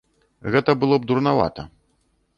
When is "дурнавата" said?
1.11-1.69